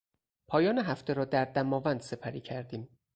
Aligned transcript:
پایان 0.47 0.77
هفته 0.77 1.13
را 1.13 1.25
در 1.25 1.45
دماوند 1.45 2.01
سپری 2.01 2.41
کردیم. 2.41 2.89